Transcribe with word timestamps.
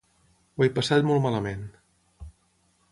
Ho 0.55 0.65
he 0.67 0.71
passat 0.79 1.05
molt 1.11 1.23
malament... 1.27 1.65